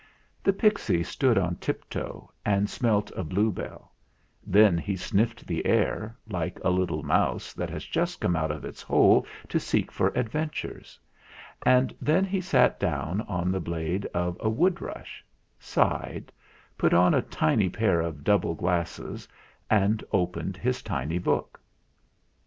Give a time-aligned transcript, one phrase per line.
[0.43, 3.91] The pixy stood on tiptoe and smelt a blue bell;
[4.43, 8.65] then he sniffed the air, like a little mouse that has just come out of
[8.65, 10.99] its hole to seek for adventures;
[11.63, 15.23] and then he sat down on the blade of a wood rush,
[15.59, 16.31] sighed,
[16.79, 19.27] put on a tiny pair of double glasses,
[19.69, 21.61] and opened his tiny book.